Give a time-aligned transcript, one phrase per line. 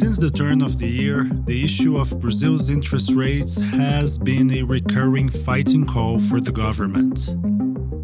[0.00, 4.62] Since the turn of the year, the issue of Brazil's interest rates has been a
[4.62, 7.36] recurring fighting call for the government.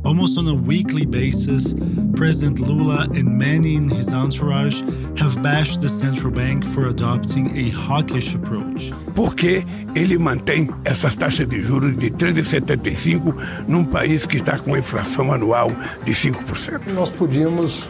[0.04, 1.74] Almost on a weekly basis,
[2.14, 4.82] President Lula and many in his entourage
[5.19, 8.92] have bashed the central bank for adopting a hawkish approach.
[9.15, 15.33] Porque ele mantém essa taxa de juros de 3,75 num país que está com inflação
[15.33, 15.71] anual
[16.05, 16.92] de 5%.
[16.92, 17.80] Nós podíamos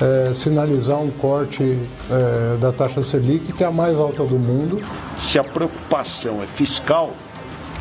[0.00, 1.78] é, sinalizar um corte
[2.10, 4.82] é, da taxa Selic, que é a mais alta do mundo.
[5.18, 7.14] Se a preocupação é fiscal,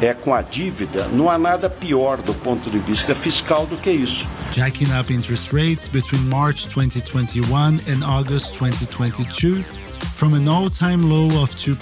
[0.01, 3.91] é com a dívida, não há nada pior do ponto de vista fiscal do que
[3.91, 4.25] isso.
[4.51, 9.63] Jacking up interest rates between March 2021 and August 2022
[10.15, 11.75] from an all-time low of 2%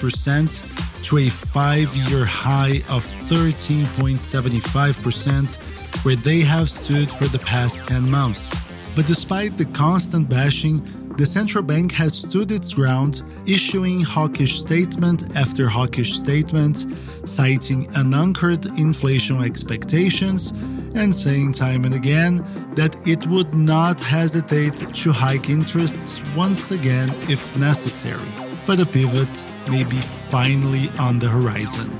[1.03, 5.57] to a 5-year high of 13.75%
[6.03, 8.66] where they have stood for the past 10 months.
[8.97, 10.81] But despite the constant bashing,
[11.17, 16.83] the central bank has stood its ground, issuing hawkish statement after hawkish statement,
[17.23, 20.49] citing unanchored inflation expectations,
[20.95, 22.37] and saying time and again
[22.73, 28.31] that it would not hesitate to hike interests once again if necessary.
[28.65, 30.01] But a pivot may be
[30.31, 31.91] finally on the horizon.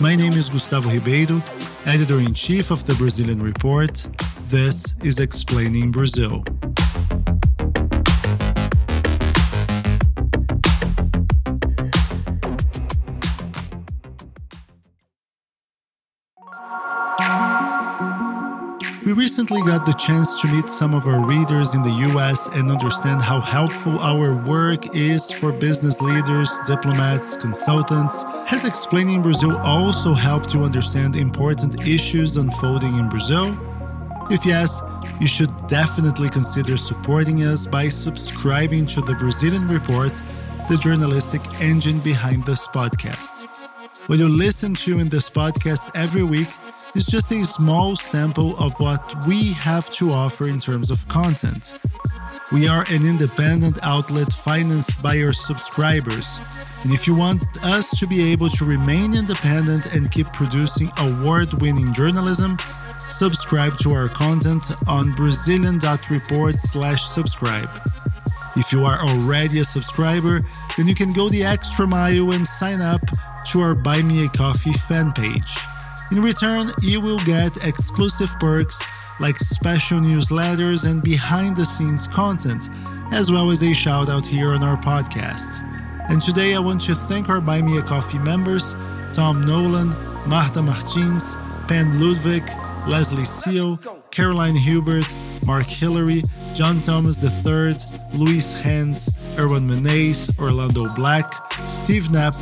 [0.00, 1.40] My name is Gustavo Ribeiro,
[1.84, 4.04] editor in chief of the Brazilian Report.
[4.50, 6.44] This is Explaining Brazil.
[19.04, 22.70] We recently got the chance to meet some of our readers in the US and
[22.70, 28.22] understand how helpful our work is for business leaders, diplomats, consultants.
[28.46, 33.58] Has Explaining Brazil also helped you understand important issues unfolding in Brazil?
[34.28, 34.82] If yes,
[35.20, 40.20] you should definitely consider supporting us by subscribing to the Brazilian Report,
[40.68, 43.46] the journalistic engine behind this podcast.
[44.08, 46.48] What you listen to in this podcast every week
[46.96, 51.78] is just a small sample of what we have to offer in terms of content.
[52.52, 56.40] We are an independent outlet financed by your subscribers.
[56.82, 61.54] And if you want us to be able to remain independent and keep producing award
[61.60, 62.56] winning journalism,
[63.16, 67.70] subscribe to our content on Brazilian.report slash subscribe.
[68.56, 70.42] If you are already a subscriber,
[70.76, 73.00] then you can go the extra mile and sign up
[73.48, 75.56] to our Buy Me a Coffee fan page.
[76.10, 78.82] In return, you will get exclusive perks
[79.18, 82.68] like special newsletters and behind the scenes content,
[83.12, 85.62] as well as a shout out here on our podcast.
[86.10, 88.76] And today I want to thank our Buy Me a Coffee members
[89.14, 89.94] Tom Nolan,
[90.28, 91.34] Marta Martins,
[91.66, 92.44] Pen Ludwig,
[92.86, 93.78] Leslie Seal,
[94.10, 95.06] Caroline Hubert,
[95.44, 96.22] Mark Hillary,
[96.54, 97.76] John Thomas III,
[98.14, 102.34] Luis Hans, Erwin Menes, Orlando Black, Steve Knapp,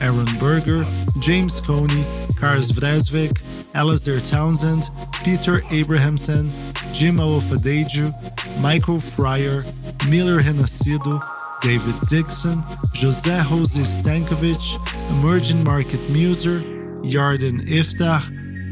[0.00, 0.84] Aaron Berger,
[1.20, 2.04] James Coney,
[2.38, 3.40] Kars Vresvik,
[3.74, 4.88] Alasdair Townsend,
[5.22, 6.50] Peter Abrahamson,
[6.92, 8.12] Jim Aofadeju,
[8.60, 9.62] Michael Fryer,
[10.08, 11.22] Miller Renascido,
[11.60, 12.62] David Dixon,
[12.96, 16.60] Jose Jose Stankovic, Emerging Market Muser,
[17.02, 18.20] Yarden Iftar,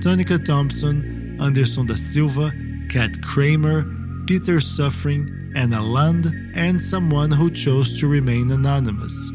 [0.01, 2.53] Tonika Thompson, Anderson da Silva,
[2.89, 3.85] Kat Kramer,
[4.27, 9.33] Peter Suffering, Anna Lund, and someone who chose to remain anonymous.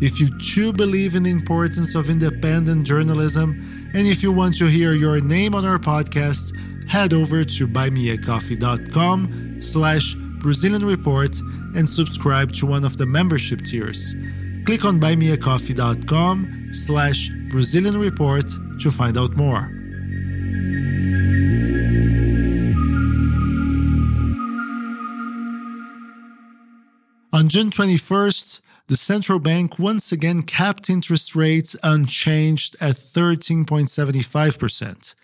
[0.00, 4.66] If you too believe in the importance of independent journalism, and if you want to
[4.66, 6.52] hear your name on our podcast,
[6.88, 11.38] head over to buymeacoffee.com slash Brazilian Report
[11.76, 14.14] and subscribe to one of the membership tiers.
[14.66, 18.46] Click on buymeacoffee.com slash Brazilian Report
[18.80, 19.81] to find out more.
[27.42, 35.14] On June 21st, the central bank once again kept interest rates unchanged at 13.75%.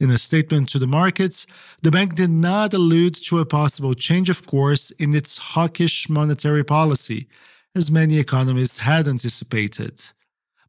[0.00, 1.46] In a statement to the markets,
[1.80, 6.64] the bank did not allude to a possible change of course in its hawkish monetary
[6.64, 7.28] policy,
[7.76, 10.02] as many economists had anticipated.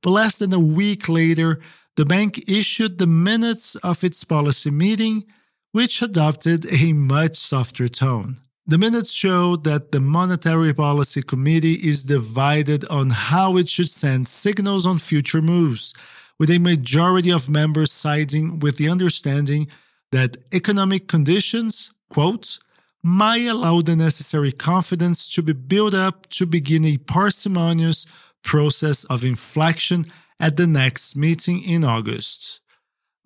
[0.04, 1.60] But less than a week later,
[1.96, 5.25] the bank issued the minutes of its policy meeting,
[5.72, 8.38] which adopted a much softer tone.
[8.68, 14.28] The minutes show that the Monetary Policy Committee is divided on how it should send
[14.28, 15.96] signals on future moves,
[16.38, 19.68] with a majority of members siding with the understanding
[20.12, 22.60] that economic conditions, quote,
[23.02, 28.06] might allow the necessary confidence to be built up to begin a parsimonious
[28.44, 30.06] process of inflection
[30.40, 32.60] at the next meeting in August.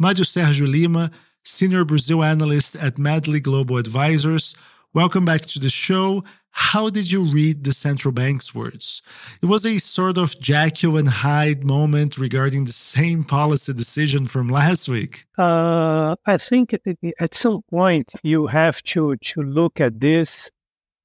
[0.02, 1.12] Mário Sergio Lima,
[1.44, 4.56] senior Brazil analyst at Medley Global Advisors,
[4.96, 6.24] welcome back to the show.
[6.52, 9.02] how did you read the central bank's words?
[9.42, 14.48] It was a sort of Jekyll and Hyde moment regarding the same policy decision from
[14.48, 15.26] last week.
[15.38, 16.74] Uh, I think
[17.20, 20.50] at some point you have to to look at this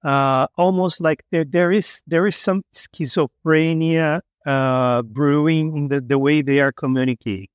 [0.04, 6.18] uh, almost like there, there is there is some schizophrenia uh, brewing in the, the
[6.18, 7.48] way they are communicating.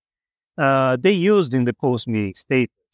[0.57, 2.84] Uh, they used in the post meeting statement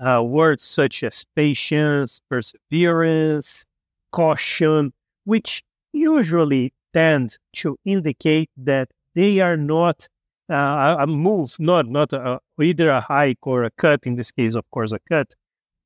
[0.00, 3.64] uh, words such as patience, perseverance,
[4.12, 4.92] caution,
[5.24, 5.62] which
[5.92, 10.08] usually tend to indicate that they are not
[10.50, 14.00] uh, a move, not not a, either a hike or a cut.
[14.04, 15.34] In this case, of course, a cut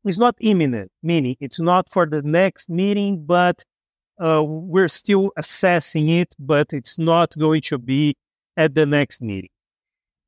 [0.04, 3.64] is not imminent, meaning it's not for the next meeting, but
[4.20, 8.16] uh, we're still assessing it, but it's not going to be
[8.56, 9.50] at the next meeting.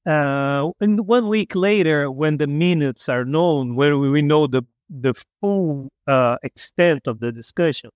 [0.06, 5.14] Uh, and one week later, when the minutes are known, when we know the the
[5.40, 7.90] full uh, extent of the discussion,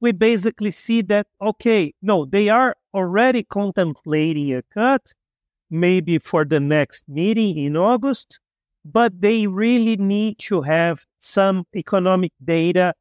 [0.00, 5.14] we basically see that okay, no, they are already contemplating a cut,
[5.70, 8.40] maybe for the next meeting in August,
[8.84, 12.94] but they really need to have some economic data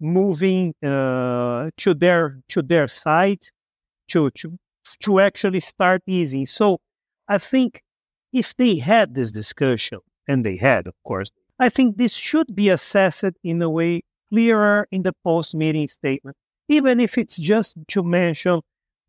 [0.00, 3.42] moving uh, to their to their side
[4.08, 4.58] to, to
[5.00, 6.46] to actually start easing.
[6.46, 6.80] So
[7.28, 7.82] I think
[8.32, 12.68] if they had this discussion, and they had, of course, I think this should be
[12.68, 16.36] assessed in a way clearer in the post meeting statement,
[16.68, 18.60] even if it's just to mention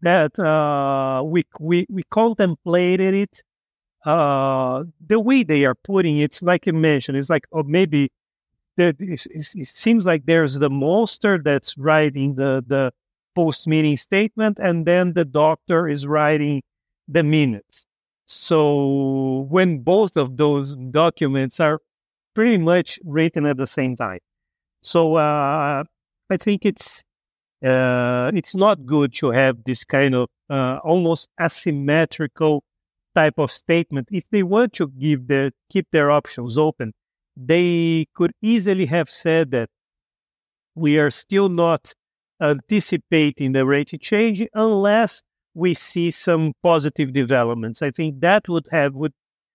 [0.01, 3.43] that uh, we, we we contemplated it
[4.05, 8.09] uh, the way they are putting it, it's like you mentioned, it's like, oh, maybe
[8.77, 12.91] that it seems like there's the monster that's writing the, the
[13.35, 16.63] post meeting statement, and then the doctor is writing
[17.07, 17.85] the minutes.
[18.33, 21.79] So when both of those documents are
[22.35, 24.19] pretty much written at the same time.
[24.83, 25.83] So uh,
[26.29, 27.03] I think it's
[27.63, 32.63] uh, it's not good to have this kind of uh, almost asymmetrical
[33.15, 36.93] type of statement, if they want to give their keep their options open,
[37.35, 39.69] they could easily have said that
[40.75, 41.93] we are still not
[42.41, 45.21] anticipating the rate change unless
[45.53, 47.81] we see some positive developments.
[47.81, 49.13] I think that would have would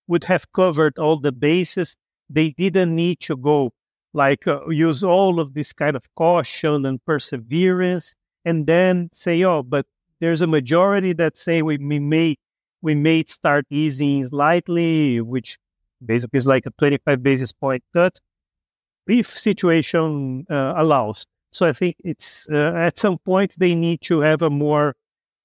[0.08, 1.96] would have covered all the bases.
[2.28, 3.72] They didn't need to go
[4.12, 8.14] like uh, use all of this kind of caution and perseverance
[8.44, 9.87] and then say, oh, but
[10.20, 12.37] there's a majority that say we, we may
[12.82, 15.58] we may start easing slightly, which
[16.04, 18.20] basically is like a 25 basis point cut,
[19.08, 21.26] if situation uh, allows.
[21.52, 24.94] So I think it's uh, at some point they need to have a more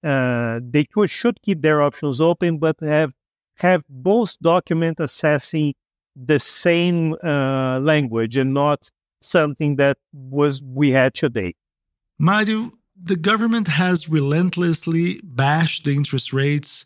[0.04, 3.12] uh, they could, should keep their options open, but have
[3.56, 5.74] have both document assessing
[6.16, 8.90] the same uh, language and not
[9.22, 11.54] something that was we had today.
[12.18, 12.72] Mario,
[13.02, 16.86] the government has relentlessly bashed the interest rates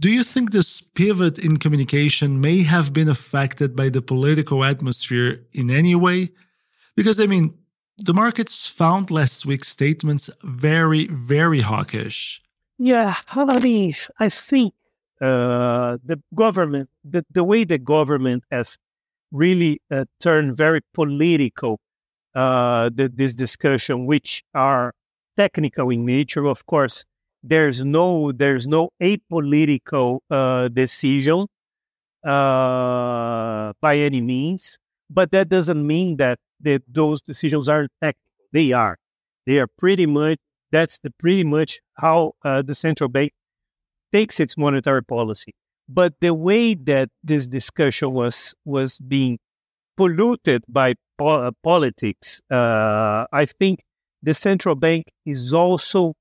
[0.00, 5.40] do you think this pivot in communication may have been affected by the political atmosphere
[5.52, 6.30] in any way?
[6.96, 7.54] Because, I mean,
[7.96, 12.40] the markets found last week's statements very, very hawkish.
[12.78, 13.14] Yeah,
[13.60, 14.74] mean, I think
[15.20, 18.76] uh, the government, the, the way the government has
[19.30, 21.78] really uh, turned very political
[22.34, 24.92] uh, the, this discussion, which are
[25.36, 27.04] technical in nature, of course,
[27.42, 31.46] there's no there's no apolitical uh, decision
[32.24, 34.78] uh, by any means,
[35.14, 38.20] but that doesn't mean that, that those decisions aren't technical.
[38.52, 38.98] They are.
[39.46, 40.38] They are pretty much
[40.72, 43.32] that's the pretty much how uh, the central bank
[44.12, 45.54] takes its monetary policy.
[45.88, 49.38] But the way that this discussion was was being
[49.96, 53.80] polluted by po- uh, politics, uh, I think
[54.22, 56.14] the central bank is also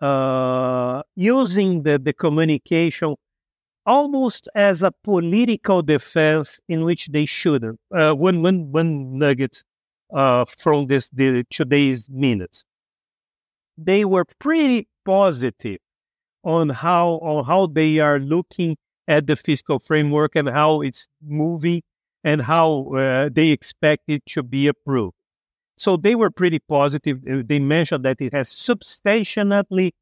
[0.00, 3.14] uh, using the, the communication
[3.86, 7.78] almost as a political defense in which they shouldn't.
[7.92, 9.62] Uh, one, one, one nugget
[10.12, 12.64] uh, from this the, today's minutes.
[13.76, 15.78] They were pretty positive
[16.44, 18.76] on how on how they are looking
[19.08, 21.82] at the fiscal framework and how it's moving
[22.22, 25.14] and how uh, they expect it to be approved.
[25.76, 27.20] So they were pretty positive.
[27.48, 29.94] They mentioned that it has substantially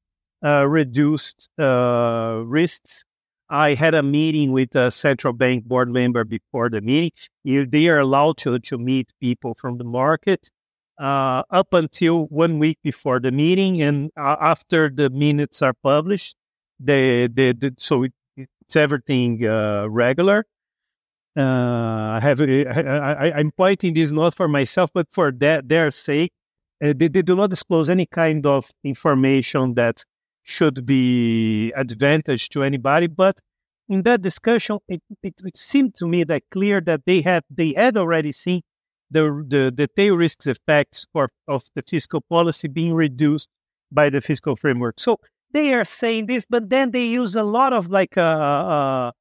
[0.44, 3.04] uh, reduced uh, risks.
[3.50, 7.12] I had a meeting with a central bank board member before the meeting.
[7.44, 10.50] they are allowed to, to meet people from the market
[10.98, 13.80] uh, up until one week before the meeting.
[13.80, 16.36] And uh, after the minutes are published,
[16.78, 20.44] they, they, they so it, it's everything uh, regular.
[21.36, 26.32] Uh, I have I, am pointing this not for myself, but for that, their sake.
[26.82, 30.04] Uh, they, they do not disclose any kind of information that
[30.48, 33.06] should be advantage to anybody.
[33.06, 33.40] But
[33.86, 37.72] in that discussion, it, it, it, seemed to me that clear that they had they
[37.74, 38.62] had already seen
[39.10, 43.48] the the, the tail risks effects for of the fiscal policy being reduced
[43.92, 44.98] by the fiscal framework.
[44.98, 45.18] So
[45.52, 48.22] they are saying this, but then they use a lot of like uh,
[48.76, 49.12] uh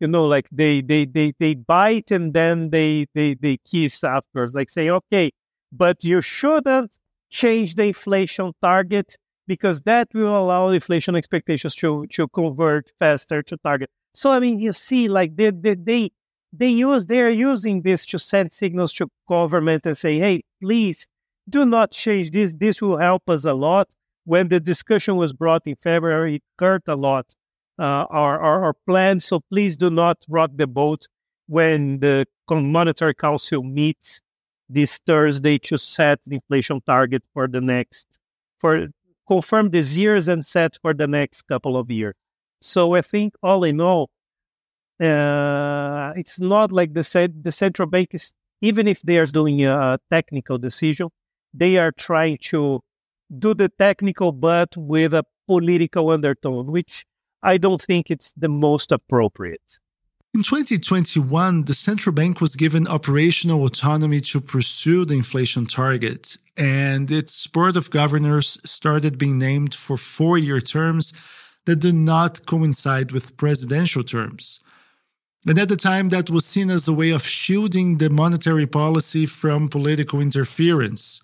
[0.00, 4.54] you know like they they they they bite and then they they they kiss afterwards,
[4.54, 5.30] like say okay,
[5.70, 9.16] but you shouldn't change the inflation target
[9.50, 13.90] because that will allow inflation expectations to to convert faster to target.
[14.14, 16.12] So I mean, you see, like they they they,
[16.52, 21.08] they use they are using this to send signals to government and say, hey, please
[21.48, 22.54] do not change this.
[22.54, 23.88] This will help us a lot.
[24.24, 27.34] When the discussion was brought in February, it hurt a lot
[27.76, 29.18] uh, our, our our plan.
[29.18, 31.08] So please do not rock the boat
[31.48, 34.22] when the Monetary Council meets
[34.68, 38.06] this Thursday to set the inflation target for the next,
[38.60, 38.88] for
[39.30, 42.14] confirm these years and set for the next couple of years.
[42.60, 44.10] So I think all in all,
[45.00, 49.64] uh, it's not like the said the central bank is even if they are doing
[49.64, 51.08] a technical decision,
[51.54, 52.80] they are trying to
[53.38, 57.06] do the technical but with a political undertone, which
[57.42, 59.78] I don't think it's the most appropriate.
[60.32, 67.10] In 2021, the central bank was given operational autonomy to pursue the inflation target, and
[67.10, 71.12] its board of governors started being named for four year terms
[71.66, 74.60] that do not coincide with presidential terms.
[75.48, 79.26] And at the time, that was seen as a way of shielding the monetary policy
[79.26, 81.20] from political interference.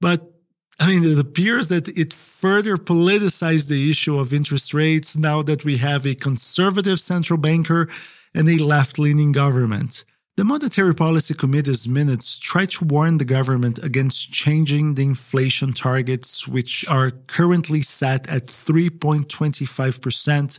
[0.00, 0.30] But
[0.78, 5.64] I mean, it appears that it further politicized the issue of interest rates now that
[5.64, 7.88] we have a conservative central banker
[8.34, 10.04] and a left leaning government.
[10.36, 16.48] The Monetary Policy Committee's minutes try to warn the government against changing the inflation targets,
[16.48, 20.58] which are currently set at 3.25%,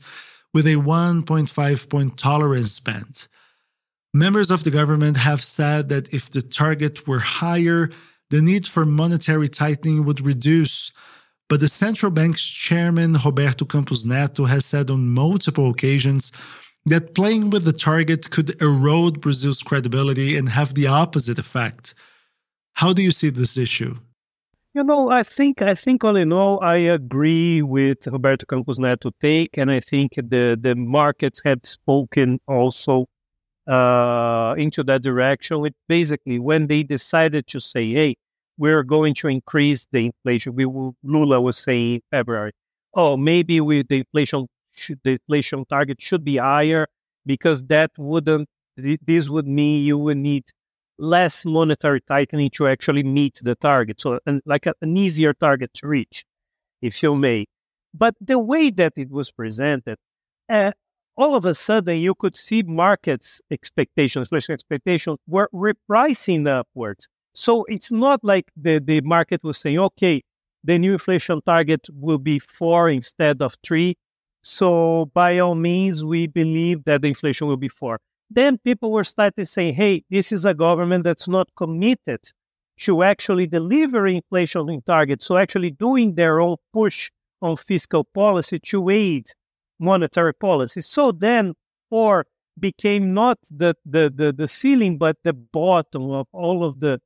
[0.54, 3.28] with a 1.5 point tolerance band.
[4.14, 7.90] Members of the government have said that if the target were higher,
[8.30, 10.94] the need for monetary tightening would reduce.
[11.50, 16.32] But the central bank's chairman, Roberto Campos Neto, has said on multiple occasions
[16.86, 21.94] that playing with the target could erode Brazil's credibility and have the opposite effect.
[22.74, 23.98] How do you see this issue?
[24.74, 29.10] You know, I think I think all in all, I agree with Roberto Campos Neto
[29.22, 33.06] take, and I think the the markets have spoken also
[33.68, 35.66] uh, into that direction.
[35.66, 38.16] It basically when they decided to say, "Hey,
[38.58, 42.52] we're going to increase the inflation," we will, Lula was saying in February,
[42.94, 44.46] "Oh, maybe with the inflation
[44.78, 46.88] should, the inflation target should be higher
[47.26, 50.44] because that wouldn't this would mean you would need
[50.98, 54.00] less monetary tightening to actually meet the target.
[54.00, 56.26] So and like a, an easier target to reach
[56.82, 57.46] if you may.
[57.94, 59.98] But the way that it was presented
[60.50, 60.72] uh,
[61.18, 67.08] all of a sudden you could see markets expectations inflation expectations were repricing upwards.
[67.34, 70.22] So it's not like the, the market was saying okay
[70.64, 73.96] the new inflation target will be four instead of three
[74.48, 78.00] so by all means, we believe that the inflation will be four.
[78.30, 82.20] Then people were starting saying, hey, this is a government that's not committed
[82.82, 85.26] to actually delivering inflation in targets.
[85.26, 87.10] So actually doing their own push
[87.42, 89.32] on fiscal policy to aid
[89.80, 90.82] monetary policy.
[90.82, 91.56] So then
[91.90, 92.28] four
[92.60, 97.02] became not the, the, the, the ceiling, but the bottom of all of the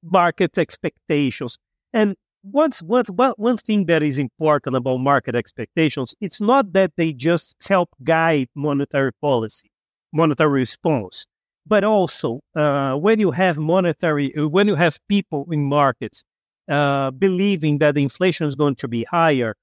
[0.00, 1.58] market expectations.
[1.92, 2.14] And
[2.50, 8.48] one thing that is important about market expectations, it's not that they just help guide
[8.54, 9.70] monetary policy,
[10.12, 11.26] monetary response,
[11.66, 16.24] but also uh, when you have monetary, uh, when you have people in markets
[16.68, 19.54] uh, believing that inflation is going to be higher,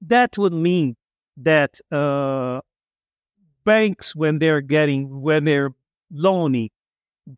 [0.00, 0.96] that would mean
[1.36, 2.60] that uh,
[3.64, 5.70] banks, when they're getting, when they're
[6.10, 6.70] loaning,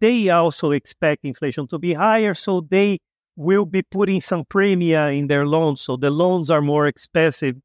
[0.00, 2.98] they also expect inflation to be higher, so they
[3.36, 7.56] will be putting some premia in their loans, so the loans are more expensive.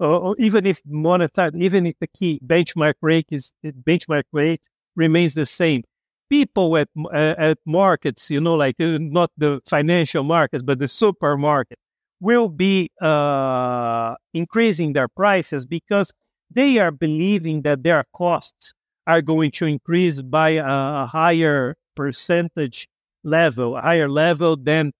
[0.00, 4.60] Uh, even if monetary, even if the key benchmark rate is benchmark rate
[4.96, 5.82] remains the same,
[6.28, 10.88] people at uh, at markets, you know, like uh, not the financial markets, but the
[10.88, 11.78] supermarket,
[12.20, 16.12] will be uh, increasing their prices because
[16.50, 18.74] they are believing that their costs
[19.06, 22.88] are going to increase by a higher percentage
[23.22, 24.92] level, a higher level than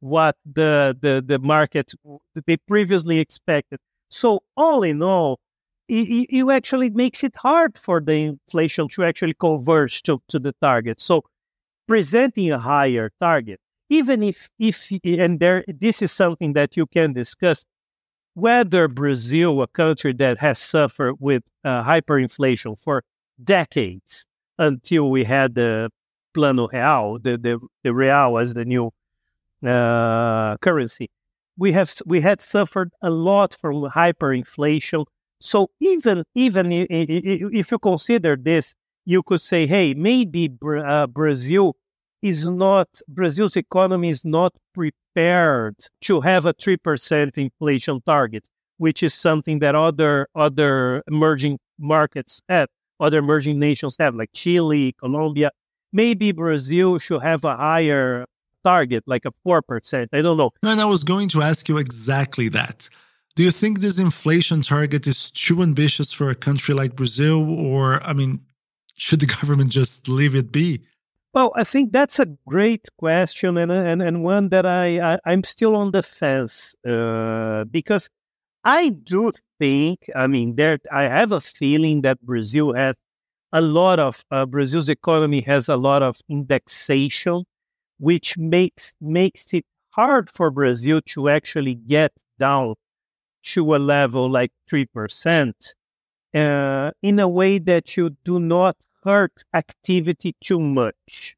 [0.00, 1.92] what the, the, the market
[2.46, 3.80] they previously expected.
[4.10, 5.40] So all in all,
[5.88, 10.54] it, it actually makes it hard for the inflation to actually converge to, to the
[10.60, 11.00] target.
[11.00, 11.24] So
[11.86, 17.12] presenting a higher target even if if and there this is something that you can
[17.14, 17.64] discuss
[18.34, 23.02] whether Brazil, a country that has suffered with uh, hyperinflation for
[23.42, 24.26] decades
[24.58, 25.90] until we had the
[26.34, 28.92] Plano Real, the, the, the Real as the new
[29.62, 31.10] currency,
[31.56, 35.04] we have we had suffered a lot from hyperinflation.
[35.40, 38.74] So even even if you consider this,
[39.04, 41.76] you could say, hey, maybe uh, Brazil
[42.22, 48.48] is not Brazil's economy is not prepared to have a three percent inflation target,
[48.78, 54.94] which is something that other other emerging markets have, other emerging nations have, like Chile,
[54.98, 55.50] Colombia.
[55.92, 58.26] Maybe Brazil should have a higher
[58.64, 60.08] target, like a 4%.
[60.12, 60.50] I don't know.
[60.62, 62.88] And I was going to ask you exactly that.
[63.36, 67.48] Do you think this inflation target is too ambitious for a country like Brazil?
[67.48, 68.40] Or, I mean,
[68.96, 70.80] should the government just leave it be?
[71.34, 75.44] Well, I think that's a great question and, and, and one that I, I, am
[75.44, 78.08] still on the fence uh, because
[78.64, 82.96] I do think, I mean, there I have a feeling that Brazil has
[83.52, 87.44] a lot of, uh, Brazil's economy has a lot of indexation
[87.98, 92.74] which makes makes it hard for Brazil to actually get down
[93.42, 95.74] to a level like three percent
[96.34, 101.36] uh, in a way that you do not hurt activity too much.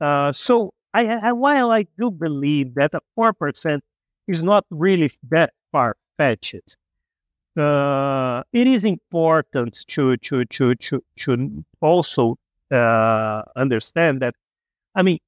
[0.00, 3.82] Uh, so I, I, while I do believe that a four percent
[4.28, 6.76] is not really that far fetched,
[7.56, 12.36] uh, it is important to to to to to also
[12.70, 14.34] uh, understand that.
[14.94, 15.18] I mean,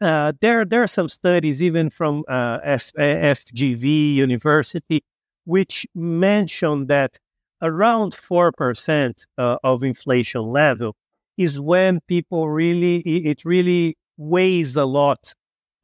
[0.00, 5.02] uh, there there are some studies even from uh, FGV University
[5.44, 7.18] which mention that
[7.62, 10.94] around four percent uh, of inflation level
[11.38, 15.34] is when people really it really weighs a lot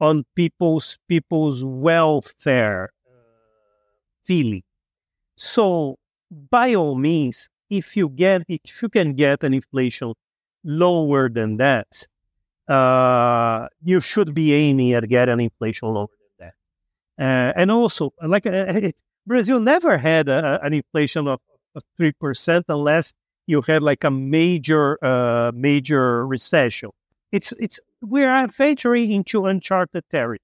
[0.01, 2.91] on people's people's welfare
[4.25, 4.63] feeling.
[5.37, 5.97] So
[6.31, 10.15] by all means, if you get if you can get an inflation
[10.65, 12.07] lower than that,
[12.73, 16.55] uh, you should be aiming at getting inflation lower than that.
[17.25, 18.51] Uh, and also, like uh,
[18.89, 21.41] it, Brazil never had a, an inflation of
[21.97, 23.15] three percent unless
[23.47, 26.91] you had like a major, uh, major recession.
[27.31, 30.41] It's it's we are venturing into uncharted territory.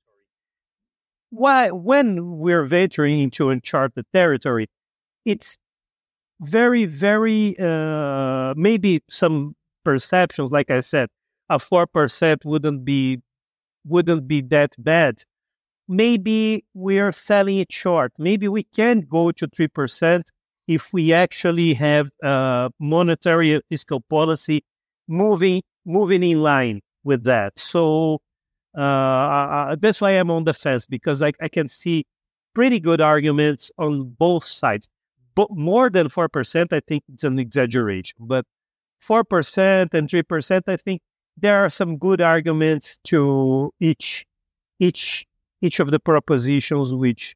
[1.30, 4.66] Why, when we're venturing into uncharted territory,
[5.24, 5.58] it's
[6.40, 11.08] very, very uh, maybe some perceptions, like I said,
[11.48, 13.20] a four percent wouldn't be
[13.84, 15.22] wouldn't be that bad.
[15.88, 18.12] Maybe we are selling it short.
[18.18, 20.30] Maybe we can go to three percent
[20.66, 24.62] if we actually have a monetary fiscal policy
[25.08, 27.58] moving moving in line with that.
[27.58, 28.20] So
[28.76, 32.04] uh, uh, that's why I'm on the fence because I, I can see
[32.54, 34.88] pretty good arguments on both sides.
[35.34, 38.18] But more than four percent, I think it's an exaggeration.
[38.20, 38.44] But
[39.00, 41.00] four percent and three percent, I think
[41.40, 44.26] there are some good arguments to each
[44.78, 45.26] each
[45.60, 47.34] each of the propositions which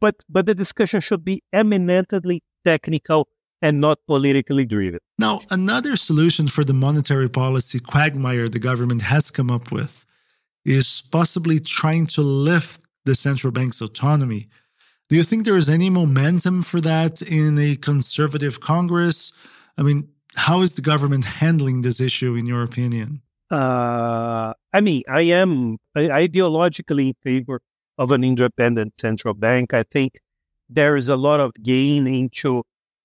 [0.00, 3.28] but but the discussion should be eminently technical
[3.62, 5.00] and not politically driven.
[5.18, 10.04] Now, another solution for the monetary policy quagmire the government has come up with
[10.64, 14.48] is possibly trying to lift the central bank's autonomy.
[15.08, 19.32] Do you think there is any momentum for that in a conservative Congress?
[19.78, 23.22] I mean, how is the government handling this issue, in your opinion?
[23.50, 27.60] Uh, I mean, I am ideologically in favor
[27.98, 29.72] of an independent central bank.
[29.72, 30.20] I think
[30.68, 32.64] there is a lot of gain into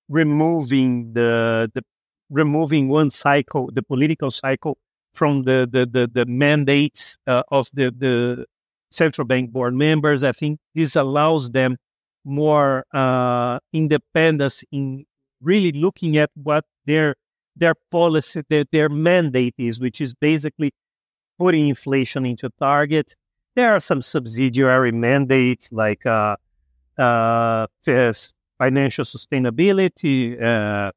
[0.10, 1.84] removing the, the
[2.30, 4.78] removing one cycle, the political cycle,
[5.14, 8.46] from the the the, the mandates uh, of the the
[8.92, 10.24] central bank board members.
[10.24, 11.78] I think this allows them
[12.24, 15.06] more uh, independence in
[15.42, 17.16] really looking at what their
[17.56, 20.72] their policy, their, their mandate is, which is basically
[21.38, 23.16] putting inflation into target.
[23.56, 26.38] There are some subsidiary mandates like uh,
[26.98, 30.92] uh, financial sustainability uh,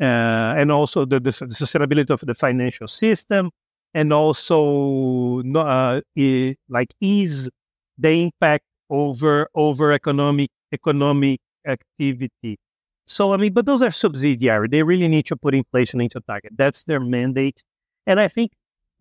[0.00, 3.50] uh, and also the, the, sustainability of the financial system,
[3.92, 6.00] and also uh,
[6.68, 7.50] like ease
[7.98, 12.58] the impact over over economic economic activity
[13.10, 14.68] so, I mean, but those are subsidiary.
[14.68, 16.52] They really need to put inflation into target.
[16.56, 17.64] That's their mandate.
[18.06, 18.52] And I think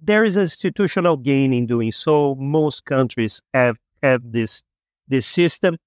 [0.02, 2.34] there is institutional gain in doing so.
[2.34, 4.63] Most countries have, have this,
[5.08, 5.78] this system.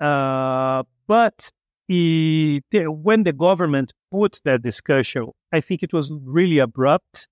[0.00, 1.50] Uh, but
[1.86, 7.28] it, when the government put that discussion, I think it was really abrupt.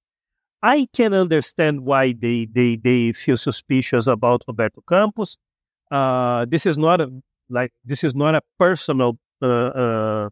[0.62, 5.38] I can understand why they they they feel suspicious about Roberto Campos.
[5.90, 7.08] Uh, this is not a
[7.48, 10.28] like this is not a personal uh, uh,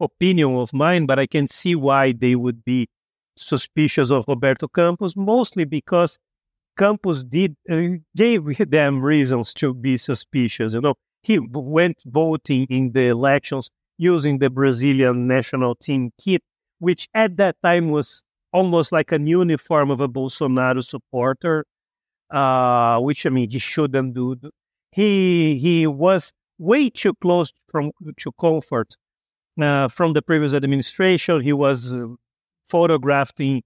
[0.00, 2.88] opinion of mine, but I can see why they would be
[3.36, 6.18] suspicious of Roberto Campos, mostly because
[6.78, 10.74] Campos did uh, gave them reasons to be suspicious.
[10.74, 16.42] You know, he went voting in the elections using the Brazilian national team kit,
[16.78, 21.64] which at that time was almost like a uniform of a Bolsonaro supporter,
[22.30, 24.36] uh, which I mean he shouldn't do.
[24.92, 28.96] He he was way too close from to comfort
[29.60, 31.40] uh, from the previous administration.
[31.40, 32.06] He was uh,
[32.64, 33.62] photographing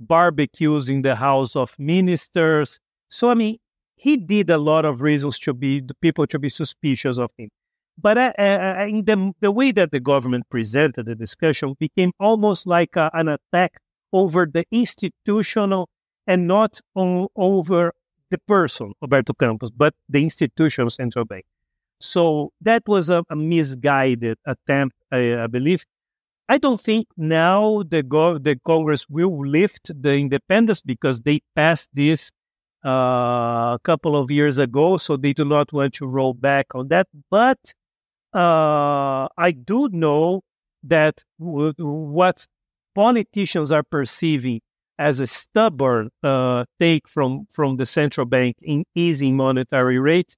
[0.00, 2.80] barbecues in the House of Ministers.
[3.10, 3.58] So I mean,
[3.96, 7.50] he did a lot of reasons to be the people to be suspicious of him.
[8.00, 12.66] But uh, uh, in the, the way that the government presented the discussion became almost
[12.66, 13.80] like a, an attack
[14.12, 15.88] over the institutional
[16.26, 17.92] and not on, over
[18.30, 21.44] the person, Roberto Campos, but the institution central bank.
[22.00, 25.84] So that was a, a misguided attempt, I, I, believe.
[26.48, 31.90] I don't think now the go- the Congress will lift the independence because they passed
[31.94, 32.32] this
[32.84, 36.88] uh, a couple of years ago, so they do not want to roll back on
[36.88, 37.08] that.
[37.30, 37.74] But
[38.34, 40.42] uh, I do know
[40.82, 42.46] that w- what
[42.94, 44.60] politicians are perceiving
[44.98, 50.36] as a stubborn uh, take from, from the central bank in easing monetary rates,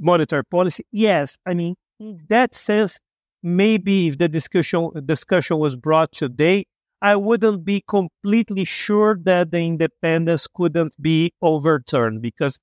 [0.00, 2.98] monetary policy, yes, I mean, in that sense,
[3.42, 6.66] maybe if the discussion discussion was brought today,
[7.02, 12.58] I wouldn't be completely sure that the independence couldn't be overturned because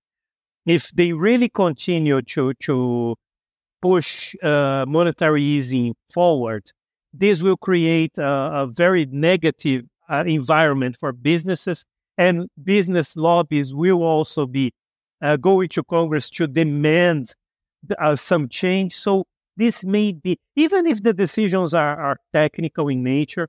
[0.66, 3.16] if they really continue to to
[3.82, 6.72] push uh, monetary easing forward,
[7.14, 11.86] this will create a, a very negative uh, environment for businesses,
[12.18, 14.72] and business lobbies will also be
[15.22, 17.34] uh, going to Congress to demand
[18.00, 18.94] uh, some change.
[18.94, 19.26] So
[19.56, 23.48] this may be, even if the decisions are, are technical in nature,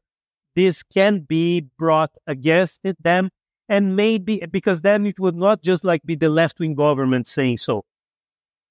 [0.54, 3.30] this can be brought against them,
[3.68, 7.58] and maybe because then it would not just like be the left wing government saying
[7.58, 7.84] so.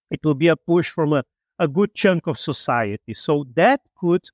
[0.09, 1.23] It will be a push from a,
[1.59, 3.13] a good chunk of society.
[3.13, 4.27] So that could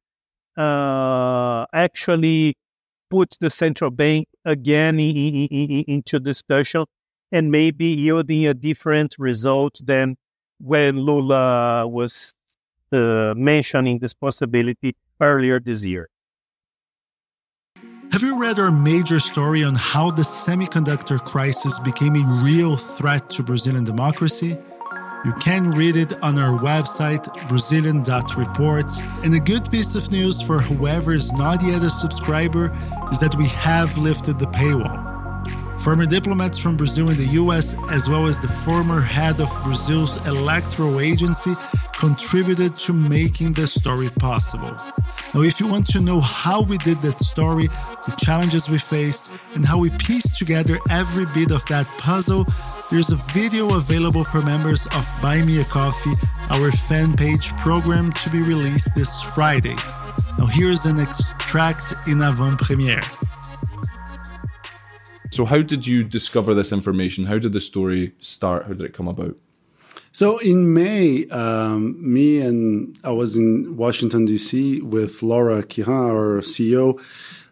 [0.56, 2.56] uh, actually
[3.10, 6.86] put the central bank again in, in, in, into discussion
[7.34, 10.16] and maybe yielding a different result than
[10.60, 12.34] when Lula was
[12.92, 16.08] uh, mentioning this possibility earlier this year.
[18.12, 23.32] Have you read our major story on how the semiconductor crisis became a real threat
[23.32, 24.56] to Brazilian democracy?
[25.26, 29.02] You can read it on our website, Brazilian.reports.
[29.24, 32.72] And a good piece of news for whoever is not yet a subscriber
[33.10, 35.13] is that we have lifted the paywall.
[35.84, 40.16] Former diplomats from Brazil and the US, as well as the former head of Brazil's
[40.26, 41.56] electoral agency,
[41.92, 44.74] contributed to making the story possible.
[45.34, 47.68] Now, if you want to know how we did that story,
[48.08, 52.48] the challenges we faced, and how we pieced together every bit of that puzzle,
[52.90, 56.14] there's a video available for members of Buy Me a Coffee,
[56.50, 59.76] our fan page program to be released this Friday.
[60.38, 63.02] Now, here's an extract in avant premiere.
[65.34, 67.26] So, how did you discover this information?
[67.26, 68.68] How did the story start?
[68.68, 69.36] How did it come about?
[70.12, 74.82] So in May, um, me and I was in Washington D.C.
[74.82, 77.02] with Laura Kihan, our CEO,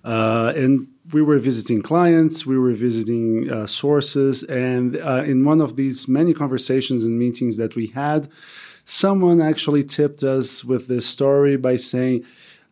[0.03, 5.59] uh, and we were visiting clients, we were visiting uh, sources, and uh, in one
[5.59, 8.27] of these many conversations and meetings that we had,
[8.85, 12.23] someone actually tipped us with this story by saying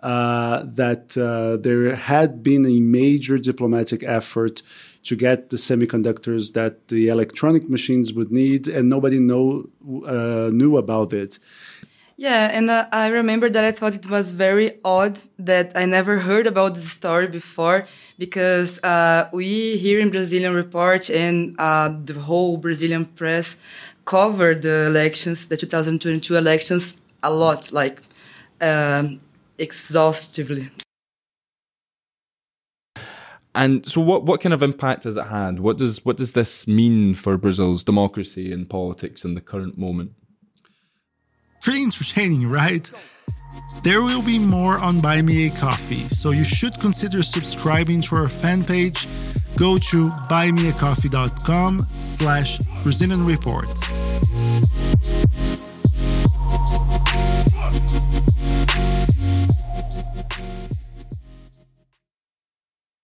[0.02, 4.62] uh, that uh, there had been a major diplomatic effort
[5.04, 9.70] to get the semiconductors that the electronic machines would need, and nobody know,
[10.06, 11.40] uh, knew about it.
[12.18, 16.20] Yeah, and uh, I remember that I thought it was very odd that I never
[16.20, 22.16] heard about this story before because uh, we here in Brazilian Report and uh, the
[22.16, 23.56] whole Brazilian press
[24.04, 28.02] covered the elections, the 2022 elections, a lot, like
[28.60, 29.22] um,
[29.58, 30.70] exhaustively.
[33.60, 35.60] And so, what, what kind of impact has it had?
[35.60, 40.14] What does what does this mean for Brazil's democracy and politics in the current moment?
[41.62, 42.90] Pretty entertaining, right?
[43.84, 48.16] There will be more on Buy Me a Coffee, so you should consider subscribing to
[48.16, 49.10] our fan page.
[49.58, 53.68] Go to buymeacoffee.com slash Brazilian Report.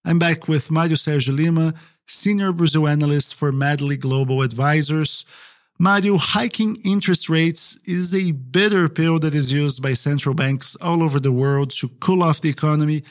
[0.08, 1.74] I'm back with Mario Sergio Lima
[2.06, 5.26] senior Brazil analyst for Medley Global Advisors.
[5.80, 11.02] Mario, hiking interest rates is a bitter pill that is used by central banks all
[11.02, 13.02] over the world to cool off the economy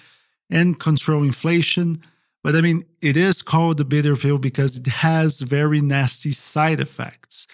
[0.49, 2.01] and control inflation.
[2.45, 6.79] But I mean, it is called a bitter pill because it has very nasty side
[6.79, 7.49] effects.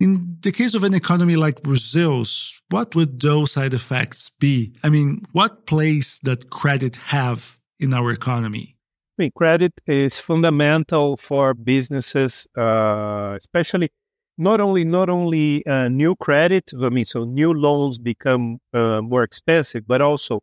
[0.00, 4.74] In the case of an economy like Brazil's, what would those side effects be?
[4.82, 8.76] I mean, what place does credit have in our economy?
[9.18, 13.90] I mean, credit is fundamental for businesses, uh, especially
[14.38, 16.70] not only not only uh, new credit.
[16.80, 20.40] I mean, so new loans become uh, more expensive, but also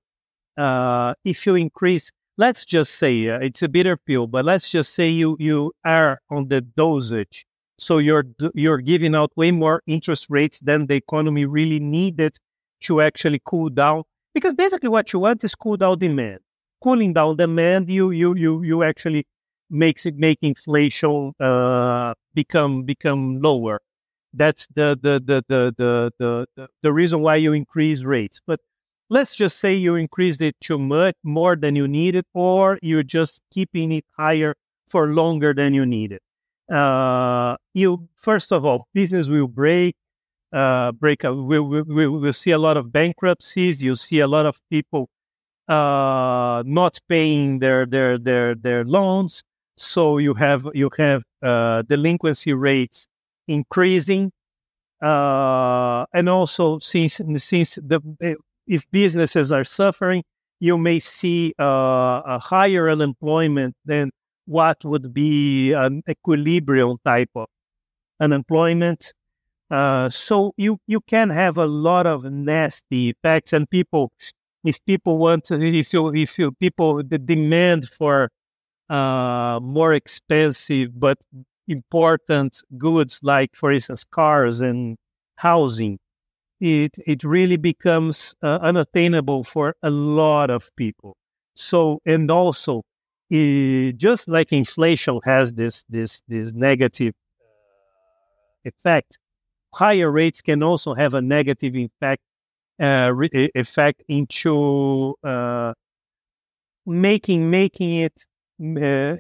[0.58, 4.94] uh, if you increase, let's just say uh, it's a bitter pill, but let's just
[4.94, 7.46] say you you are on the dosage
[7.80, 12.38] so you're you're giving out way more interest rates than the economy really needed
[12.82, 14.04] to actually cool down.
[14.34, 16.40] Because basically, what you want is cool down demand.
[16.82, 19.26] Cooling down demand, you you you you actually
[19.70, 23.82] makes it make inflation uh, become become lower.
[24.34, 28.40] That's the the the the the the, the, reason why you increase rates.
[28.46, 28.60] But
[29.10, 33.42] let's just say you increased it too much more than you needed, or you're just
[33.52, 34.56] keeping it higher
[34.88, 36.20] for longer than you needed
[36.70, 39.96] uh, you first of all, business will break,
[40.54, 41.26] uh, break.
[41.26, 41.36] Up.
[41.36, 43.84] We we, we'll see a lot of bankruptcies.
[43.84, 45.10] You'll see a lot of people
[45.70, 49.44] uh, not paying their their their their loans.
[49.78, 53.08] So you have you have uh, delinquency rates
[53.48, 54.32] increasing,
[55.02, 58.02] uh, and also since since the
[58.68, 60.24] if businesses are suffering,
[60.60, 64.12] you may see uh, a higher unemployment than
[64.46, 67.48] what would be an equilibrium type of
[68.20, 69.14] unemployment.
[69.72, 74.12] Uh, so you you can have a lot of nasty effects, and people,
[74.64, 78.30] if people want, to, if you if you people the demand for
[78.90, 81.20] uh, more expensive but
[81.68, 84.98] important goods like, for instance, cars and
[85.38, 86.00] housing,
[86.60, 91.16] it it really becomes uh, unattainable for a lot of people.
[91.56, 92.84] So and also
[93.32, 97.14] just like inflation has this this this negative
[98.66, 99.20] effect,
[99.74, 102.22] higher rates can also have a negative effect
[102.80, 103.14] uh,
[103.56, 105.74] effect into uh,
[106.86, 108.26] making making it.
[108.62, 109.16] Uh,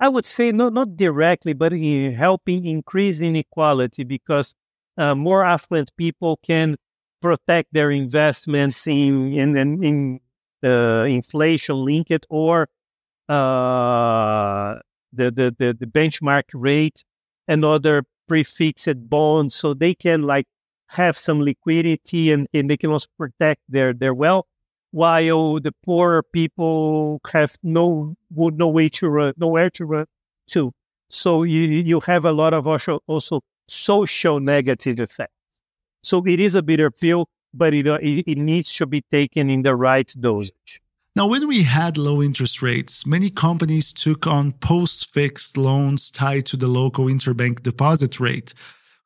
[0.00, 4.54] I would say not not directly, but in helping increase inequality because
[4.98, 6.76] uh, more affluent people can
[7.20, 10.20] protect their investments in in in, in
[10.64, 12.68] uh, inflation linked or
[13.28, 14.76] uh,
[15.12, 17.04] the, the, the, the benchmark rate
[17.48, 20.46] and other prefixed bonds so they can like
[20.92, 24.46] have some liquidity and, and they can also protect their, their wealth
[24.90, 30.06] while the poorer people have no would no way to run nowhere to run
[30.48, 30.72] to.
[31.08, 35.32] So you you have a lot of also also social negative effects.
[36.02, 39.62] So it is a bitter pill but it, it, it needs to be taken in
[39.62, 40.80] the right dosage.
[41.14, 46.46] Now, when we had low interest rates, many companies took on post fixed loans tied
[46.46, 48.54] to the local interbank deposit rate,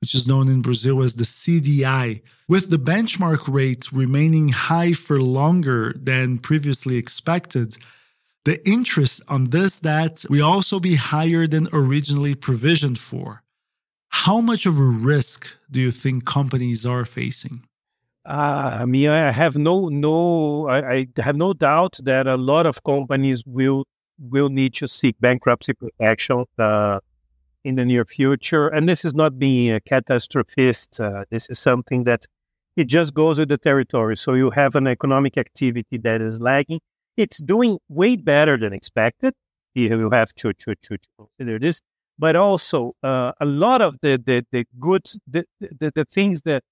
[0.00, 2.22] which is known in Brazil as the CDI.
[2.48, 7.76] With the benchmark rate remaining high for longer than previously expected,
[8.44, 13.42] the interest on this debt will also be higher than originally provisioned for.
[14.10, 17.64] How much of a risk do you think companies are facing?
[18.24, 22.66] Uh, I mean, I have no no I, I, have no doubt that a lot
[22.66, 23.84] of companies will
[24.18, 27.00] will need to seek bankruptcy protection uh,
[27.66, 28.68] in the near future.
[28.68, 31.00] And this is not being a catastrophist.
[31.00, 32.24] Uh, this is something that
[32.76, 34.16] it just goes with the territory.
[34.16, 36.80] So you have an economic activity that is lagging.
[37.16, 39.34] It's doing way better than expected.
[39.74, 41.82] You have to to to, to consider this,
[42.18, 46.62] but also uh, a lot of the the the goods the, the the things that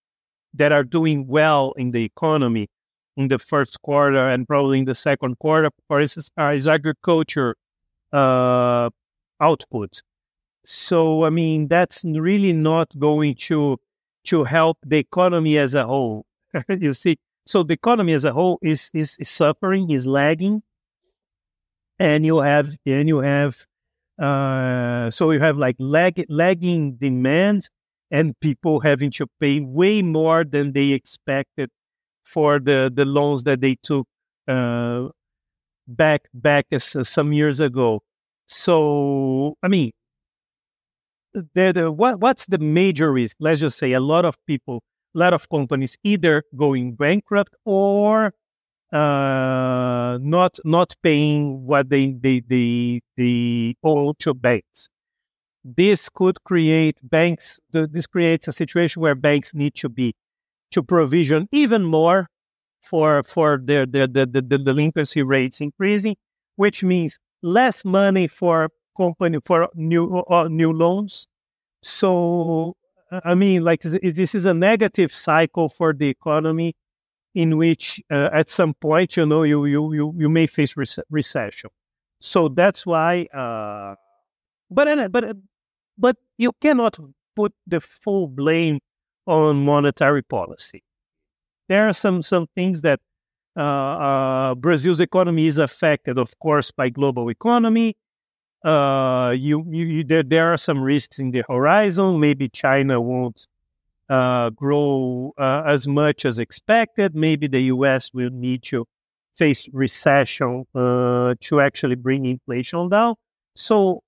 [0.55, 2.69] that are doing well in the economy
[3.17, 7.57] in the first quarter and probably in the second quarter, for instance, is agriculture
[8.13, 8.89] uh,
[9.41, 10.01] output.
[10.65, 13.79] So, I mean, that's really not going to
[14.25, 16.25] to help the economy as a whole.
[16.69, 20.63] you see, so the economy as a whole is, is, is suffering, is lagging,
[21.99, 23.67] and you have and you have
[24.19, 27.69] uh, so you have like lag, lagging demand
[28.11, 31.71] and people having to pay way more than they expected
[32.25, 34.09] for the, the loans that they took
[34.49, 35.09] uh,
[35.89, 38.03] back back as, uh, some years ago.
[38.49, 39.93] So, I mean,
[41.35, 43.37] the, the, what, what's the major risk?
[43.41, 44.83] Let's just say a lot of people,
[45.15, 48.33] a lot of companies either going bankrupt or
[48.93, 54.89] uh, not not paying what they they they, they owe to banks.
[55.65, 57.59] This could create banks.
[57.73, 60.15] This creates a situation where banks need to be
[60.73, 62.29] to provision even more
[62.83, 66.17] for for their, their the, the, the delinquency rates increasing,
[66.57, 71.27] which means less money for company for new uh, new loans.
[71.83, 72.77] So
[73.25, 76.75] I mean, like this is a negative cycle for the economy,
[77.35, 81.07] in which uh, at some point, you know, you you you, you may face rec-
[81.11, 81.71] recession.
[82.21, 83.27] So that's why.
[83.35, 83.97] Uh,
[84.71, 85.37] but but
[85.99, 86.99] but you cannot
[87.37, 88.81] put the full blame
[89.27, 90.83] on monetary policy.
[91.69, 93.01] There are some some things that
[93.57, 97.97] uh, uh, Brazil's economy is affected, of course, by global economy.
[98.65, 102.19] Uh, you, you, you, there, there are some risks in the horizon.
[102.19, 103.47] Maybe China won't
[104.09, 107.15] uh, grow uh, as much as expected.
[107.15, 108.11] Maybe the U.S.
[108.15, 108.87] will need to
[109.35, 113.17] face recession uh, to actually bring inflation down.
[113.57, 114.03] So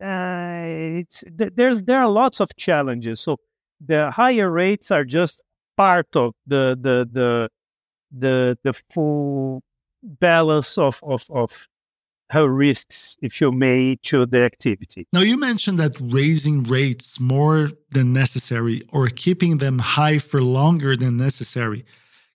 [0.00, 3.20] it's there's there are lots of challenges.
[3.20, 3.38] So
[3.84, 5.42] the higher rates are just
[5.76, 7.48] part of the the the
[8.16, 9.62] the the full
[10.02, 11.68] balance of of of
[12.32, 15.06] how risks, if you may, to the activity.
[15.12, 20.96] Now, you mentioned that raising rates more than necessary or keeping them high for longer
[20.96, 21.84] than necessary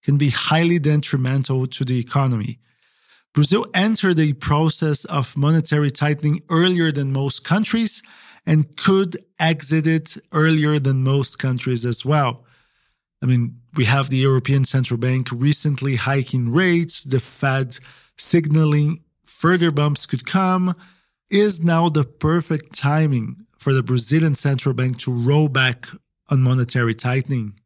[0.03, 2.59] can be highly detrimental to the economy.
[3.33, 8.03] Brazil entered a process of monetary tightening earlier than most countries
[8.45, 12.45] and could exit it earlier than most countries as well.
[13.23, 17.79] I mean, we have the European Central Bank recently hiking rates, the Fed
[18.15, 18.99] signaling
[19.37, 20.75] further bumps could come.
[21.29, 25.87] Is now the perfect timing for the Brazilian Central Bank to roll back
[26.29, 27.59] on monetary tightening?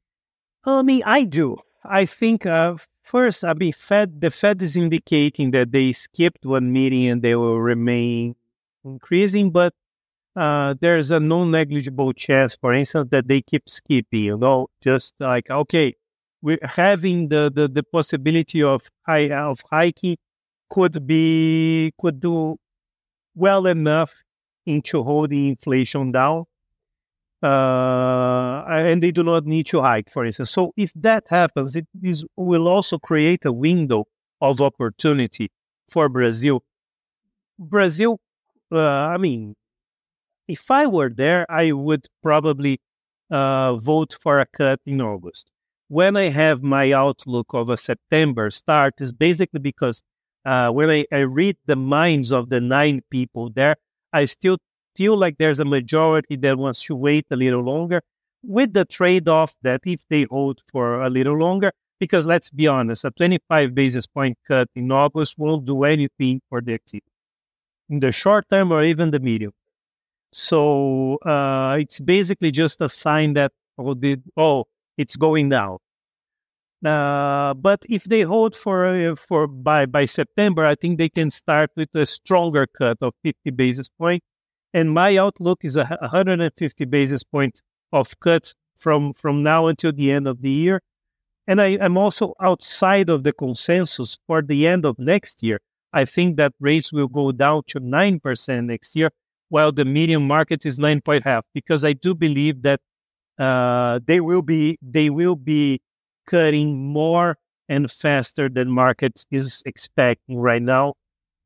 [0.66, 1.58] I mean, I do.
[1.86, 6.72] I think uh, first, I mean, Fed, the Fed is indicating that they skipped one
[6.74, 8.36] meeting and they will remain
[8.84, 9.74] increasing, but
[10.36, 14.24] uh, there's a non-negligible chance, for instance, that they keep skipping.
[14.24, 15.96] You know, just like okay,
[16.42, 20.18] we're having the the, the possibility of high of hiking
[20.72, 22.58] could be could do
[23.36, 24.24] well enough
[24.66, 26.46] into holding inflation down.
[27.44, 30.52] Uh, and they do not need to hike, for instance.
[30.52, 34.06] So if that happens, it is, will also create a window
[34.40, 35.50] of opportunity
[35.90, 36.64] for Brazil.
[37.58, 38.20] Brazil,
[38.72, 39.56] uh, I mean,
[40.48, 42.80] if I were there, I would probably
[43.32, 45.50] uh, vote for a cut in August.
[45.88, 50.04] When I have my outlook of a September start, is basically because
[50.46, 53.76] uh, when I, I read the minds of the nine people there,
[54.14, 54.58] I still
[54.96, 58.02] feel like there's a majority that wants to wait a little longer,
[58.44, 62.68] with the trade off that if they hold for a little longer, because let's be
[62.68, 67.06] honest, a 25 basis point cut in August won't do anything for the activity
[67.90, 69.52] in the short term or even the medium.
[70.34, 74.66] So uh, it's basically just a sign that oh, did, oh
[74.98, 75.78] it's going down.
[76.82, 81.72] But if they hold for uh, for by by September, I think they can start
[81.76, 84.24] with a stronger cut of 50 basis point.
[84.74, 90.12] And my outlook is a 150 basis point of cuts from from now until the
[90.12, 90.82] end of the year.
[91.48, 95.60] And I am also outside of the consensus for the end of next year.
[95.92, 99.10] I think that rates will go down to 9% next year
[99.50, 102.80] while the medium market is nine point half, because I do believe that
[103.38, 105.82] uh, they will be they will be
[106.32, 107.38] cutting more
[107.70, 110.94] and faster than markets is expecting right now,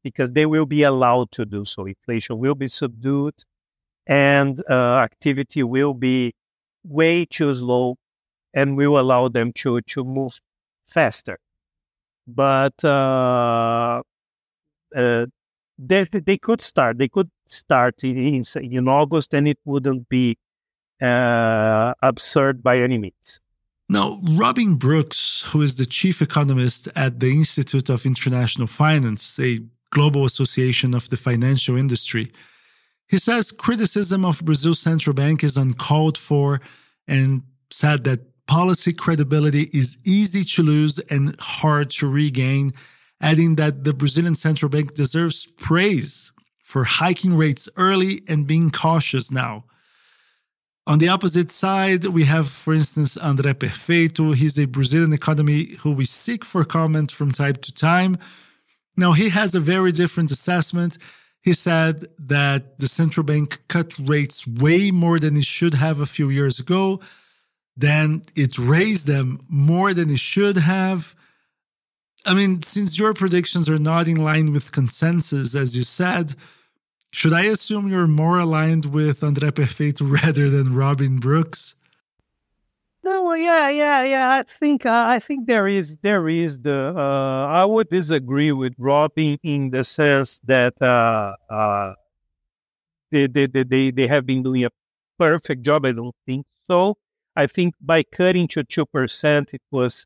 [0.04, 1.86] because they will be allowed to do so.
[1.86, 3.38] Inflation will be subdued,
[4.08, 6.34] and uh, activity will be
[6.84, 7.98] way too slow,
[8.54, 10.34] and will allow them to to move
[10.88, 11.38] faster.
[12.28, 14.04] But uh,
[14.96, 15.26] uh,
[15.78, 16.98] they, they could start.
[16.98, 18.44] They could start in, in,
[18.78, 20.38] in August, and it wouldn't be
[21.02, 23.42] uh, absurd by any means.
[23.88, 29.62] Now, Robin Brooks, who is the chief economist at the Institute of International Finance, a
[29.92, 32.32] global association of the financial industry,
[33.08, 36.60] he says criticism of Brazil's central bank is uncalled for
[37.08, 42.74] and said that policy credibility is easy to lose and hard to regain
[43.22, 46.32] adding that the Brazilian central bank deserves praise
[46.62, 49.64] for hiking rates early and being cautious now.
[50.88, 54.36] On the opposite side, we have, for instance, André Perfeito.
[54.36, 58.18] He's a Brazilian economy who we seek for comment from time to time.
[58.96, 60.98] Now, he has a very different assessment.
[61.42, 66.06] He said that the central bank cut rates way more than it should have a
[66.06, 67.00] few years ago.
[67.76, 71.16] Then it raised them more than it should have
[72.26, 76.34] I mean, since your predictions are not in line with consensus, as you said,
[77.16, 81.76] should I assume you're more aligned with André Perfeito rather than Robin Brooks?
[83.06, 84.32] No, yeah, yeah, yeah.
[84.32, 86.94] I think uh, I think there is there is the.
[86.94, 91.94] Uh, I would disagree with Robin in the sense that uh, uh,
[93.12, 94.70] they, they they they have been doing a
[95.18, 95.86] perfect job.
[95.86, 96.98] I don't think so.
[97.36, 100.06] I think by cutting to two percent, it was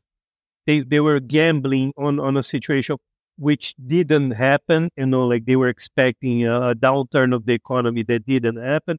[0.66, 2.98] they they were gambling on on a situation
[3.40, 4.90] which didn't happen.
[4.96, 8.98] You know, like they were expecting a, downturn of the economy that didn't happen,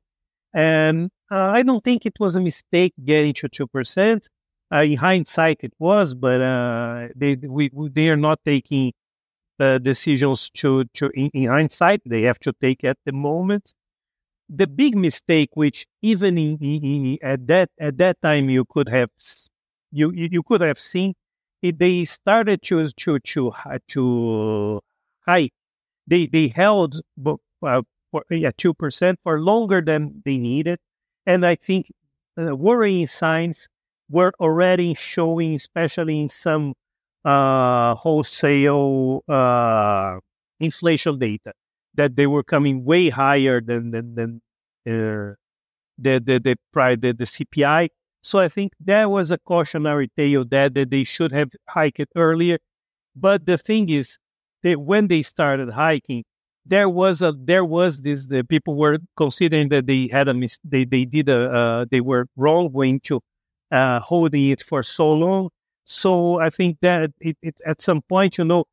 [0.54, 4.28] and uh, I don't think it was a mistake getting to two percent.
[4.74, 8.94] Uh, in hindsight, it was, but uh, they we, they are not taking
[9.60, 12.02] uh, decisions to to in, in, hindsight.
[12.06, 13.74] They have to take at the moment.
[14.50, 19.10] The big mistake, which even in, in, at that at that time you could have
[19.92, 21.14] you you could have seen,
[21.62, 23.54] it, they started to to to
[23.88, 24.82] to
[25.28, 25.54] hike.
[26.08, 27.82] They they held uh,
[28.12, 30.80] for yeah two percent for longer than they needed,
[31.26, 31.92] and I think
[32.40, 33.68] uh, worrying signs
[34.10, 36.74] were already showing, especially in some
[37.26, 40.20] uh, wholesale uh,
[40.60, 41.54] inflation data,
[41.96, 44.42] that they were coming way higher than than, than
[44.88, 45.36] uh,
[45.98, 47.90] the the the, the the CPI
[48.22, 52.58] so I think that was a cautionary tale that, that they should have hiked earlier.
[53.16, 54.18] But the thing is
[54.64, 56.24] that when they started hiking,
[56.66, 60.60] there was a there was this the people were considering that they had a mis-
[60.64, 63.22] they they did a uh, they were wrong going to
[63.72, 65.50] uh, holding it for so long.
[65.86, 68.66] So I think that it, it, at some point, you know,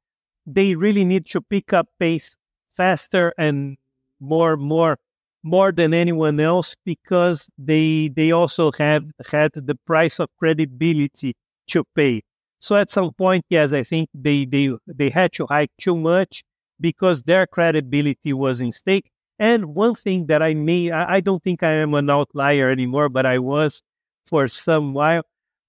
[0.46, 2.36] they really need to pick up pace
[2.74, 3.76] faster and
[4.20, 4.98] more more
[5.42, 11.34] more than anyone else because they they also have had the price of credibility
[11.68, 12.22] to pay.
[12.60, 16.42] So at some point, yes, I think they they they had to hike too much
[16.80, 19.10] because their credibility was in stake.
[19.38, 23.08] And one thing that I may I, I don't think I am an outlier anymore,
[23.08, 23.82] but I was
[24.26, 25.22] for some while.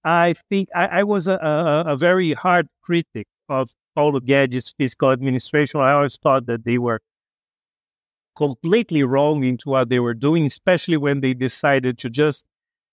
[0.04, 5.10] I think I, I was a, a, a very hard critic of Paulo Guedes' fiscal
[5.12, 5.80] administration.
[5.80, 7.00] I always thought that they were
[8.36, 12.44] completely wrong into what they were doing, especially when they decided to just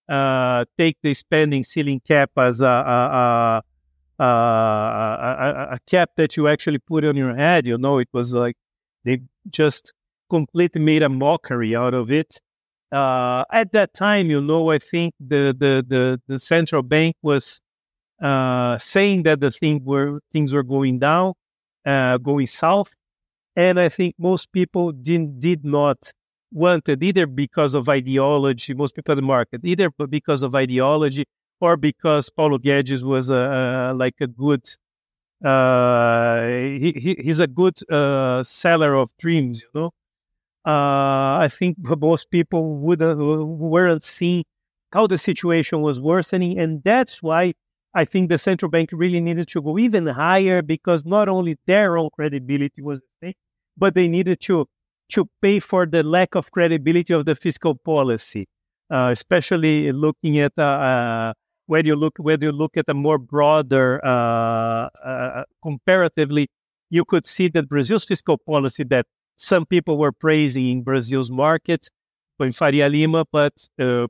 [0.09, 3.61] uh, take the spending ceiling cap as a, a,
[4.19, 7.65] a, a, cap that you actually put on your head.
[7.65, 8.55] You know, it was like
[9.03, 9.93] they just
[10.29, 12.39] completely made a mockery out of it.
[12.91, 17.59] Uh, at that time, you know, I think the the the, the central bank was
[18.21, 21.33] uh, saying that the thing were things were going down,
[21.85, 22.93] uh, going south,
[23.58, 26.14] and I think most people did, did not
[26.53, 31.26] want it either because of ideology, most people in the market, either because of ideology
[31.60, 34.64] or because Paulo Guedes was a, a like a good,
[35.43, 39.91] uh, he, he, he's a good uh, seller of dreams, you know.
[40.66, 44.43] Uh, I think most people wouldn't, weren't seeing
[44.93, 46.60] how the situation was worsening.
[46.60, 47.53] And that's why
[47.93, 51.97] I think the central bank really needed to go even higher because not only their
[51.97, 53.38] own credibility was at stake,
[53.78, 54.65] but they needed to
[55.09, 58.45] to pay for the lack of credibility of the fiscal policy,
[58.89, 61.34] uh, especially looking at uh, uh,
[61.67, 66.47] when you look when you look at a more broader uh, uh, comparatively,
[66.89, 69.05] you could see that Brazil's fiscal policy that
[69.38, 71.89] some people were praising in Brazil's market,
[72.39, 74.07] in Faria Lima, but uh,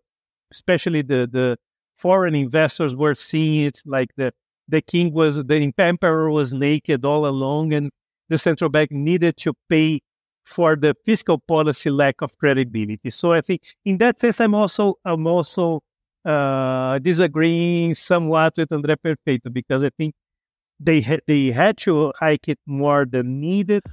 [0.51, 1.57] especially the the
[1.97, 4.32] foreign investors were seeing it like the
[4.68, 7.91] the king was the emperor was naked all along and
[8.30, 10.01] the central bank needed to pay
[10.45, 13.09] for the fiscal policy lack of credibility.
[13.09, 15.82] So I think in that sense, I'm also I'm also
[16.23, 20.13] uh, disagreeing somewhat with André Perfeito because I think
[20.80, 23.84] they ha- they had to hike it more than needed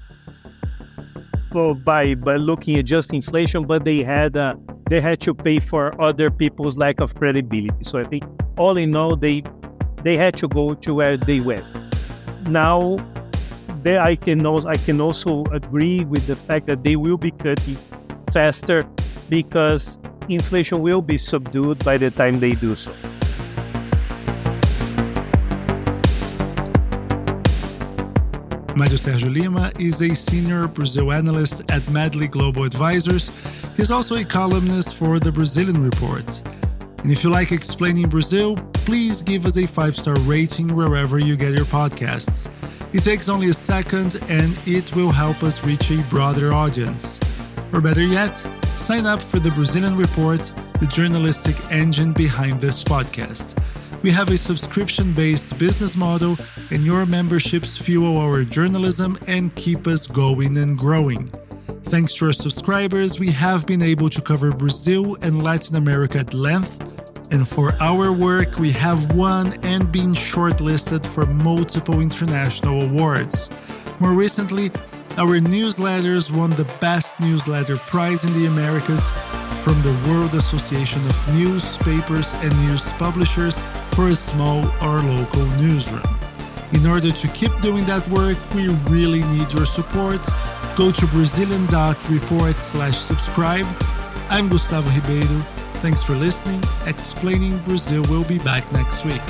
[1.84, 4.54] by by looking at just inflation, but they had uh,
[4.90, 7.82] they had to pay for other people's lack of credibility.
[7.82, 8.24] So I think
[8.56, 9.42] all in all, they
[10.02, 11.64] they had to go to where they went.
[12.46, 12.98] Now
[13.84, 17.30] there I can also I can also agree with the fact that they will be
[17.30, 17.76] cutting
[18.32, 18.86] faster
[19.28, 22.92] because inflation will be subdued by the time they do so.
[28.74, 33.30] Mário Sérgio Lima is a senior Brazil analyst at Medley Global Advisors.
[33.76, 36.26] He's also a columnist for the Brazilian Report.
[37.04, 41.36] And if you like explaining Brazil, please give us a five star rating wherever you
[41.36, 42.50] get your podcasts.
[42.94, 47.18] It takes only a second and it will help us reach a broader audience.
[47.72, 48.36] Or better yet,
[48.76, 50.40] sign up for the Brazilian Report,
[50.78, 53.60] the journalistic engine behind this podcast.
[54.04, 56.38] We have a subscription based business model,
[56.70, 61.30] and your memberships fuel our journalism and keep us going and growing.
[61.86, 66.32] Thanks to our subscribers, we have been able to cover Brazil and Latin America at
[66.32, 66.93] length.
[67.34, 73.50] And for our work, we have won and been shortlisted for multiple international awards.
[73.98, 74.70] More recently,
[75.18, 79.10] our newsletters won the Best Newsletter Prize in the Americas
[79.64, 83.60] from the World Association of Newspapers and News Publishers
[83.96, 86.06] for a small or local newsroom.
[86.72, 90.24] In order to keep doing that work, we really need your support.
[90.76, 93.66] Go to Brazilian.report slash subscribe.
[94.30, 95.53] I'm Gustavo Ribeiro.
[95.84, 96.62] Thanks for listening.
[96.86, 99.20] Explaining Brazil will be back next week.